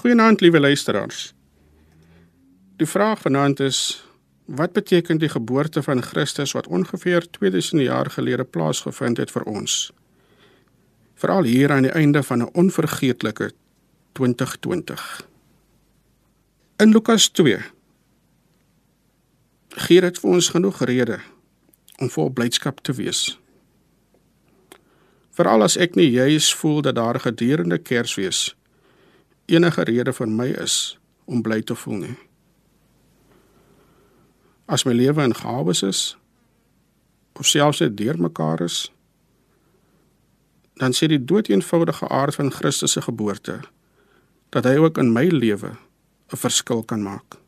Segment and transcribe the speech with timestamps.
[0.00, 1.34] Goeienaand, liewe luisteraars.
[2.76, 4.04] Die vraag vanaand is:
[4.44, 9.92] wat beteken die geboorte van Christus wat ongeveer 2000 jaar gelede plaasgevind het vir ons?
[11.14, 13.52] Veral hier aan die einde van 'n onvergeetlike
[14.12, 15.28] 2020.
[16.76, 17.58] In Lukas 2
[19.68, 21.18] gee dit vir ons genoeg rede
[21.98, 23.40] om vol blydskap te wees.
[25.30, 28.56] Veral as ek nie juis voel dat daar gedurende Kersfees
[29.46, 32.16] enige rede vir my is om bly te voel nie.
[34.66, 36.16] As my lewe in gawes is
[37.34, 38.88] of selfs net deurmekaar is,
[40.80, 43.60] dan sê die doeteenvoudige aard van Christus se geboorte
[44.54, 45.74] dat hy ook in my lewe
[46.32, 47.38] 'n verskil kan maak.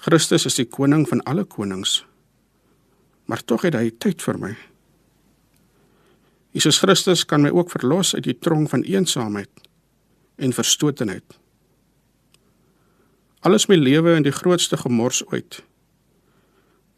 [0.00, 2.06] Christus is die koning van alle konings,
[3.24, 4.56] maar tog het hy tyd vir my.
[6.50, 9.50] Jesus Christus kan my ook verlos uit die tronk van eensaamheid
[10.36, 11.38] en verstotenheid.
[13.40, 15.62] Alles my lewe in die grootste gemors ooit.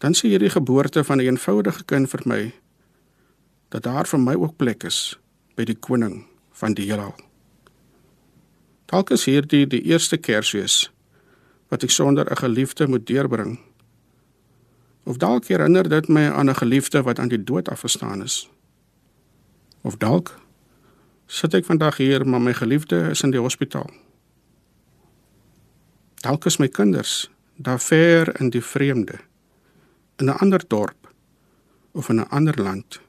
[0.03, 2.53] Dan sê hierdie geboorte van 'n eenvoudige kind vir my
[3.69, 5.19] dat daar vir my ook plek is
[5.57, 7.15] by die koning van die heelal.
[8.87, 10.91] Dalk is hierdie die eerste Kersfees
[11.69, 13.61] wat ek sonder 'n geliefde moet deurbring.
[15.05, 18.51] Of dalk herinner dit my aan 'n geliefde wat aan die dood afgestaan is.
[19.83, 20.35] Of dalk
[21.27, 23.91] sit ek vandag hier maar my geliefde is in die hospitaal.
[26.23, 29.19] Dalk is my kinders daar ver in die vreemde
[30.19, 31.15] in 'n ander dorp
[31.93, 33.01] of in 'n ander land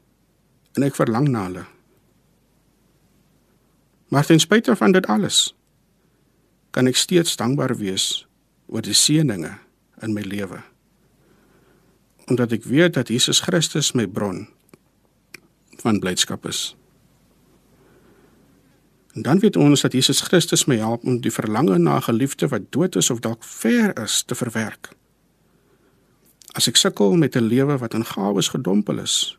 [0.73, 1.65] en ek verlang na hulle.
[4.07, 5.55] Maar ten spyte van dit alles
[6.71, 8.27] kan ek steeds dankbaar wees
[8.65, 9.57] oor die seëninge
[10.01, 10.61] in my lewe.
[12.25, 14.47] Omdat ek weet dat Jesus Christus my bron
[15.83, 16.75] van blydskap is.
[19.13, 22.47] En dan weet ons dat Jesus Christus my help om die verlange na 'n geliefde
[22.47, 24.89] wat dood is of dalk ver is te verwerk.
[26.53, 29.37] As ek sukkel met 'n lewe wat in gawes gedompel is,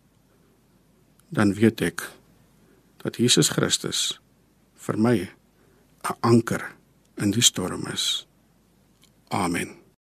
[1.29, 2.11] dan weet ek
[2.97, 4.21] dat Jesus Christus
[4.75, 5.31] vir my
[6.03, 6.75] 'n anker
[7.17, 8.27] in die storm is.
[9.29, 9.84] Amen.